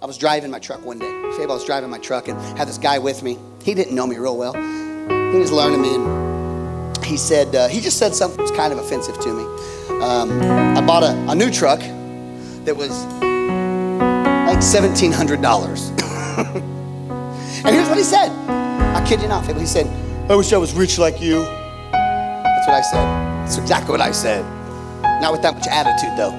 [0.00, 1.10] I was driving my truck one day.
[1.10, 3.38] I was driving my truck and had this guy with me.
[3.64, 4.52] He didn't know me real well.
[5.32, 6.27] He was learning me
[7.04, 9.44] he said, uh, he just said something that was kind of offensive to me.
[10.02, 10.40] Um,
[10.76, 13.04] I bought a, a, new truck that was
[14.46, 15.24] like $1,700.
[17.64, 18.30] and here's what he said.
[18.48, 19.86] I kid you not, He said,
[20.30, 21.40] I wish I was rich like you.
[21.40, 23.04] That's what I said.
[23.42, 24.44] That's exactly what I said.
[25.20, 26.32] Not with that much attitude, though.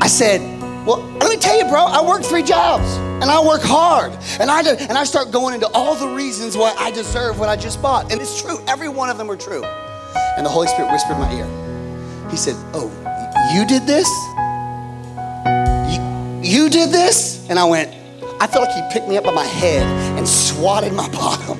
[0.00, 0.40] I said,
[0.84, 4.12] well, let me tell you, bro, I work three jobs and I work hard.
[4.40, 7.48] And I, did, and I start going into all the reasons why I deserve what
[7.48, 8.10] I just bought.
[8.12, 9.64] And it's true, every one of them were true.
[10.36, 12.30] And the Holy Spirit whispered in my ear.
[12.30, 12.90] He said, Oh,
[13.54, 14.08] you did this?
[15.92, 17.48] You, you did this?
[17.48, 17.94] And I went,
[18.40, 19.82] I felt like he picked me up by my head
[20.18, 21.58] and swatted my bottom.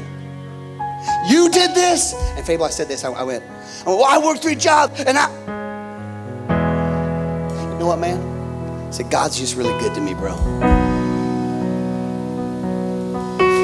[1.28, 2.14] You did this?
[2.36, 3.04] And Fable, I said this.
[3.04, 3.44] I, I went,
[3.86, 5.30] Well, I worked three jobs and I.
[7.72, 8.18] You know what, man?
[8.88, 10.73] I said, God's just really good to me, bro.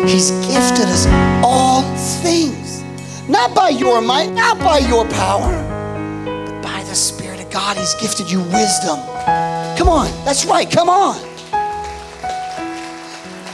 [0.09, 1.07] He's gifted us
[1.45, 1.83] all
[2.23, 2.83] things,
[3.29, 5.53] not by your might, not by your power,
[6.47, 7.77] but by the Spirit of God.
[7.77, 8.99] He's gifted you wisdom.
[9.77, 11.21] Come on, that's right, come on.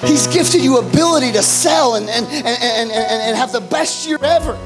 [0.06, 4.18] He's gifted you ability to sell and, and, and, and, and, have the best year
[4.22, 4.56] ever.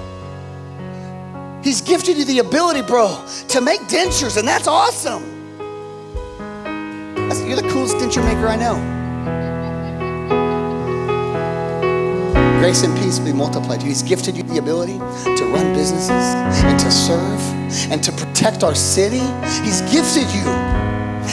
[1.63, 5.23] He's gifted you the ability, bro, to make dentures, and that's awesome.
[7.47, 9.00] You're the coolest denture maker I know.
[12.61, 13.89] Grace and peace be multiplied to you.
[13.89, 17.41] He's gifted you the ability to run businesses and to serve
[17.91, 19.25] and to protect our city.
[19.65, 20.45] He's gifted you.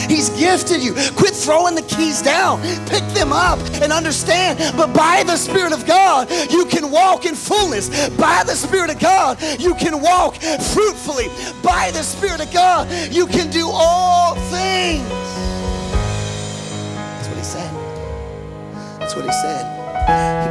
[0.08, 0.94] He's gifted you.
[1.16, 2.62] Quit throwing the keys down.
[2.86, 4.58] Pick them up and understand.
[4.74, 8.08] But by the Spirit of God, you can walk in fullness.
[8.16, 11.28] By the Spirit of God, you can walk fruitfully.
[11.62, 15.06] By the Spirit of God, you can do all things.
[16.96, 17.70] That's what he said.
[18.98, 19.32] That's what he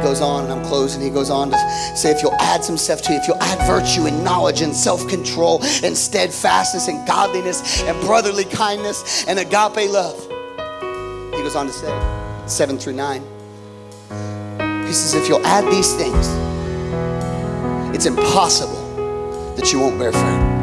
[0.08, 1.02] goes on, and I'm closing.
[1.02, 1.58] He goes on to
[1.94, 4.74] say, if you'll add some stuff to it, if you'll add virtue and knowledge and
[4.74, 10.18] self control and steadfastness and godliness and brotherly kindness and agape love.
[11.34, 11.92] He goes on to say,
[12.46, 13.22] 7 through 9.
[14.86, 16.26] He says, if you'll add these things,
[17.94, 20.58] it's impossible that you won't bear fruit.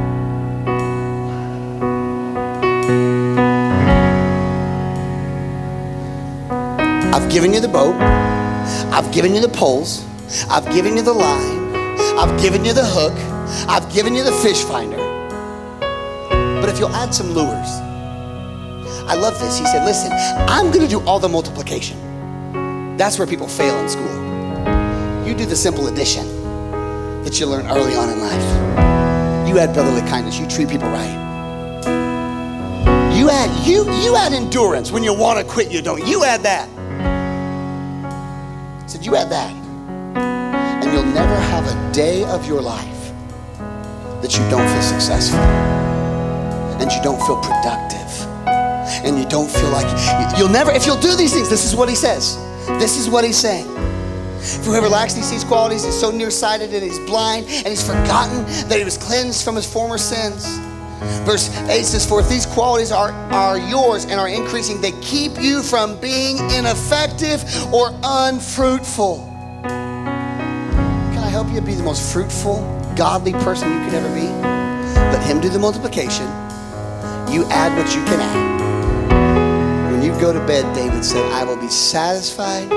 [7.14, 8.45] I've given you the boat.
[8.92, 10.06] I've given you the poles.
[10.50, 11.76] I've given you the line.
[12.18, 13.14] I've given you the hook.
[13.70, 14.98] I've given you the fish finder.
[16.62, 17.70] But if you'll add some lures,
[19.08, 19.58] I love this.
[19.60, 20.12] He said, Listen,
[20.50, 22.98] I'm going to do all the multiplication.
[22.98, 25.28] That's where people fail in school.
[25.28, 26.26] You do the simple addition
[27.24, 29.48] that you learn early on in life.
[29.48, 30.40] You add brotherly kindness.
[30.40, 31.24] You treat people right.
[33.16, 35.72] You add you you add endurance when you want to quit.
[35.72, 36.06] You don't.
[36.08, 36.70] You add that
[38.88, 39.52] said, You add that.
[40.84, 43.12] And you'll never have a day of your life
[44.22, 47.96] that you don't feel successful and you don't feel productive
[49.06, 49.88] and you don't feel like
[50.38, 52.38] you'll never, if you'll do these things, this is what he says.
[52.80, 53.66] This is what he's saying.
[54.64, 58.78] For whoever lacks these qualities is so nearsighted and he's blind and he's forgotten that
[58.78, 60.46] he was cleansed from his former sins.
[61.26, 65.40] Verse 8 says, For if these qualities are, are yours and are increasing, they keep
[65.40, 69.32] you from being ineffective or unfruitful.
[69.64, 72.62] Can I help you be the most fruitful,
[72.96, 74.28] godly person you could ever be?
[74.96, 76.26] Let Him do the multiplication.
[77.32, 79.92] You add what you can add.
[79.92, 82.70] When you go to bed, David said, I will be satisfied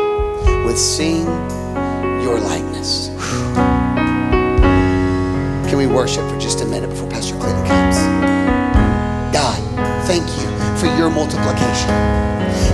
[0.65, 1.27] with seeing
[2.23, 3.09] your likeness.
[5.69, 7.78] Can we worship for just a minute before Pastor Clinton comes?
[10.09, 10.49] Thank you
[10.79, 11.91] for your multiplication.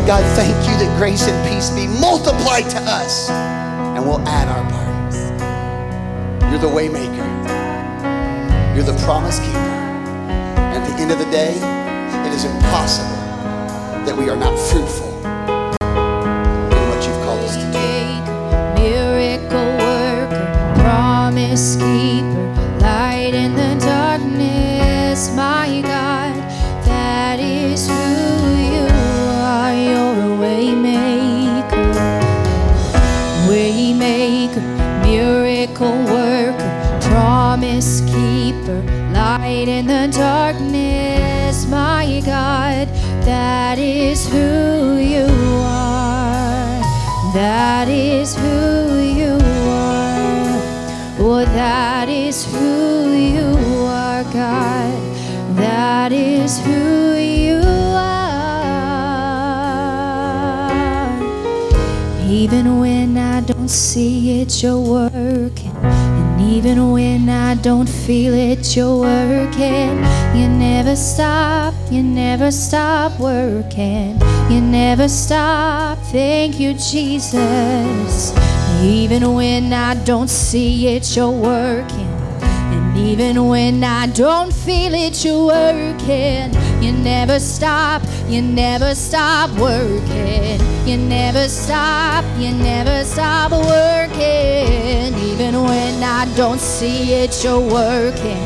[0.06, 4.62] God, thank you that grace and peace be multiplied to us, and we'll add our
[4.70, 5.16] parts.
[6.48, 7.26] You're the waymaker.
[8.76, 9.58] You're the promise keeper.
[9.58, 11.56] At the end of the day,
[12.24, 13.16] it is impossible
[14.06, 15.13] that we are not fruitful
[62.34, 65.70] Even when I don't see it, you're working.
[65.84, 69.98] And even when I don't feel it, you're working.
[70.34, 74.20] You never stop, you never stop working.
[74.50, 75.96] You never stop.
[76.10, 78.34] Thank you, Jesus.
[78.82, 82.10] Even when I don't see it, you're working.
[82.42, 86.52] And even when I don't feel it, you're working.
[86.82, 90.63] You never stop, you never stop working.
[90.86, 95.14] You never stop, you never stop working.
[95.30, 98.44] Even when I don't see it, you're working.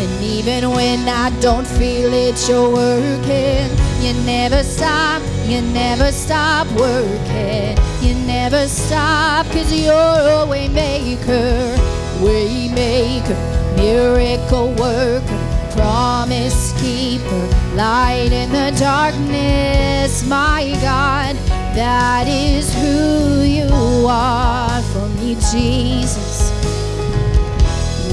[0.00, 3.70] And even when I don't feel it, you're working.
[4.00, 7.78] You never stop, you never stop working.
[8.02, 11.76] You never stop, cause you're a way maker,
[12.20, 13.38] way maker,
[13.76, 21.55] miracle worker, promise keeper, light in the darkness, my God.
[21.76, 23.68] That is who you
[24.08, 26.50] are for me, Jesus.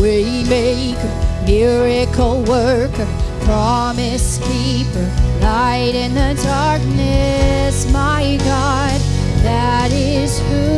[0.01, 3.07] Waymaker, miracle worker,
[3.45, 5.09] promise keeper,
[5.41, 8.99] light in the darkness, my God.
[9.43, 10.72] That is who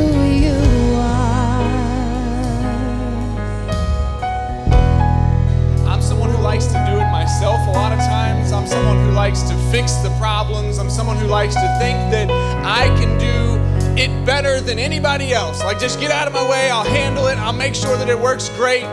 [15.21, 15.63] else.
[15.63, 18.19] Like, just get out of my way, I'll handle it, I'll make sure that it
[18.19, 18.83] works great.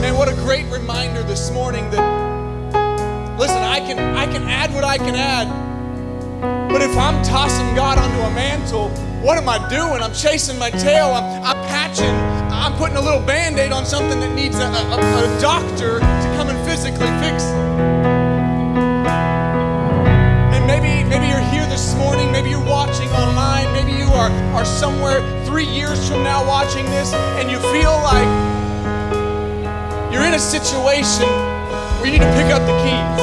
[0.00, 4.84] Man, what a great reminder this morning that, listen, I can, I can add what
[4.84, 5.48] I can add.
[6.68, 8.90] But if I'm tossing God onto a mantle,
[9.22, 10.02] what am I doing?
[10.02, 11.06] I'm chasing my tail.
[11.06, 12.14] I'm, I'm patching.
[12.52, 16.34] I'm putting a little band aid on something that needs a, a, a doctor to
[16.36, 17.44] come and physically fix.
[17.44, 18.17] And
[21.50, 22.30] here this morning.
[22.30, 23.72] Maybe you're watching online.
[23.72, 28.28] Maybe you are, are somewhere three years from now watching this and you feel like
[30.12, 31.28] you're in a situation
[31.98, 33.18] where you need to pick up the keys.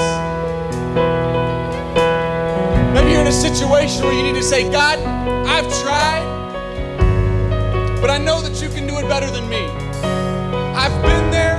[2.94, 5.00] Maybe you're in a situation where you need to say, God,
[5.48, 6.24] I've tried,
[8.02, 9.68] but I know that you can do it better than me.
[10.76, 11.58] I've been there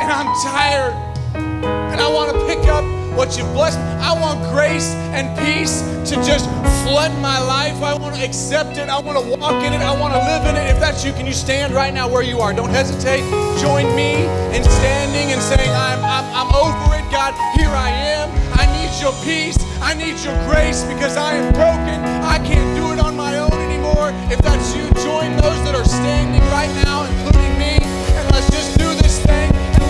[0.00, 0.94] and I'm tired,
[1.34, 3.76] and I want to pick up what you've blessed.
[4.00, 6.48] I want grace and peace to just
[6.88, 7.76] flood my life.
[7.82, 8.88] I want to accept it.
[8.88, 9.82] I want to walk in it.
[9.84, 10.72] I want to live in it.
[10.72, 12.54] If that's you, can you stand right now where you are?
[12.54, 13.20] Don't hesitate.
[13.60, 14.24] Join me
[14.56, 17.36] in standing and saying, I'm, I'm, I'm over it, God.
[17.60, 18.32] Here I am.
[18.56, 19.60] I need your peace.
[19.82, 22.00] I need your grace because I am broken.
[22.24, 24.16] I can't do it on my own anymore.
[24.32, 27.76] If that's you, join those that are standing right now, including me,
[28.16, 28.89] and let's just do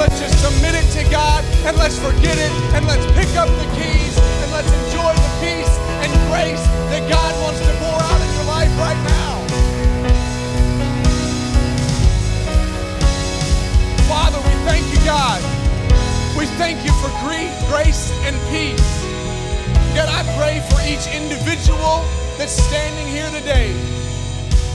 [0.00, 3.68] let's just submit it to God and let's forget it and let's pick up the
[3.76, 8.30] keys and let's enjoy the peace and grace that God wants to pour out in
[8.32, 9.36] your life right now.
[14.08, 15.44] Father, we thank you, God.
[16.32, 17.12] We thank you for
[17.68, 19.04] grace and peace.
[19.92, 22.00] God, I pray for each individual
[22.40, 23.76] that's standing here today.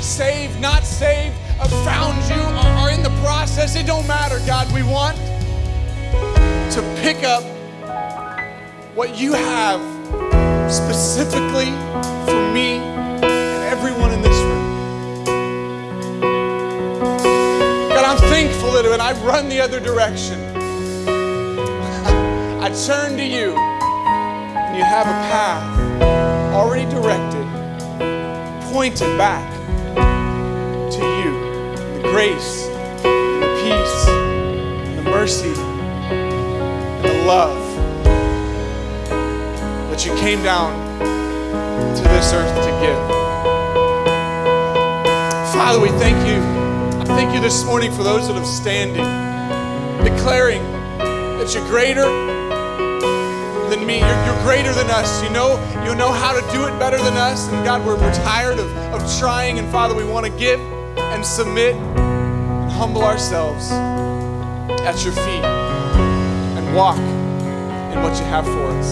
[0.06, 1.34] Saved, not saved,
[1.86, 3.76] found you, or are in the process.
[3.76, 4.72] It don't matter, God.
[4.74, 5.18] We want
[6.76, 7.44] to pick up
[8.96, 9.82] what you have
[10.72, 11.72] specifically
[12.26, 15.24] for me and everyone in this room.
[17.90, 20.40] God, I'm thankful that when I run the other direction,
[22.62, 26.02] I turn to you and you have a path
[26.54, 27.46] already directed,
[28.72, 29.52] pointed back
[30.92, 31.45] to you.
[32.12, 32.68] Grace,
[33.04, 37.76] and the peace, and the mercy, and the love
[39.90, 40.72] that you came down
[41.96, 42.98] to this earth to give.
[45.54, 46.42] Father, we thank you.
[47.00, 49.04] I thank you this morning for those that are standing,
[50.04, 50.64] declaring
[51.00, 52.06] that you're greater
[53.70, 54.00] than me.
[54.00, 55.24] You're, you're greater than us.
[55.24, 57.50] You know, you know how to do it better than us.
[57.50, 59.60] And God, we're, we're tired of, of trying.
[59.60, 60.60] And Father, we want to give
[61.26, 68.92] submit and humble ourselves at your feet and walk in what you have for us.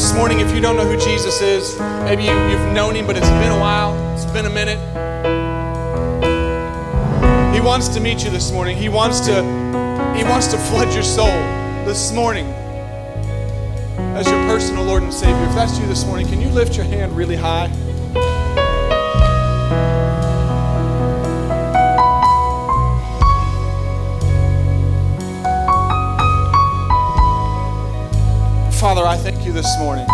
[0.00, 3.16] This morning, if you don't know who Jesus is, maybe you, you've known him, but
[3.16, 4.78] it's been a while, it's been a minute.
[7.52, 8.76] He wants to meet you this morning.
[8.76, 9.42] He wants to
[10.16, 11.26] he wants to flood your soul
[11.84, 12.46] this morning
[14.16, 15.44] as your personal Lord and Savior.
[15.46, 17.70] If that's you this morning, can you lift your hand really high?
[28.82, 30.04] Father, I thank you this morning.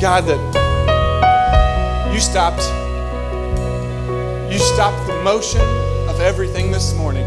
[0.00, 0.40] God, that
[2.14, 2.62] you stopped
[4.50, 5.60] you stopped the motion
[6.08, 7.26] of everything this morning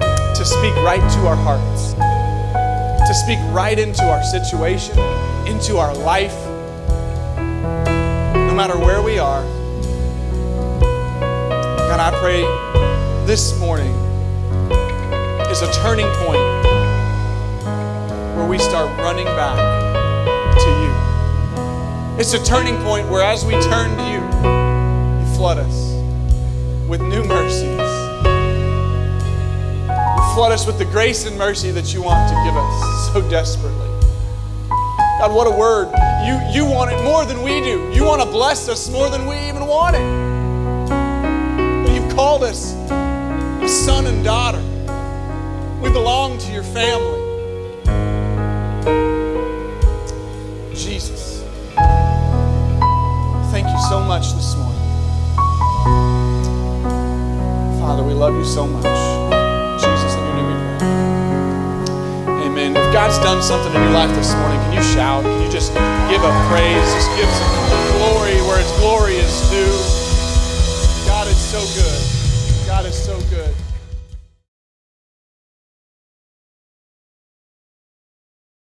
[0.00, 1.92] to speak right to our hearts,
[3.06, 4.98] to speak right into our situation,
[5.46, 6.38] into our life,
[8.34, 9.42] no matter where we are.
[10.80, 14.11] God, I pray this morning
[15.52, 16.40] is a turning point
[18.34, 19.58] where we start running back
[20.56, 22.18] to you.
[22.18, 24.20] It's a turning point where as we turn to you,
[25.20, 25.92] you flood us
[26.88, 27.66] with new mercies.
[30.06, 33.20] You flood us with the grace and mercy that you want to give us so
[33.28, 33.90] desperately.
[35.20, 35.92] God, what a word.
[36.24, 37.92] You, you want it more than we do.
[37.92, 40.00] You want to bless us more than we even want it.
[41.92, 42.72] You've called us
[43.84, 44.71] son and daughter.
[45.82, 47.18] We belong to your family.
[50.72, 51.42] Jesus,
[53.50, 54.78] thank you so much this morning.
[57.80, 58.84] Father, we love you so much.
[59.80, 62.46] Jesus, in your name we pray.
[62.46, 62.76] Amen.
[62.76, 65.24] If God's done something in your life this morning, can you shout?
[65.24, 66.94] Can you just give a praise?
[66.94, 69.91] Just give some glory where its glory is due.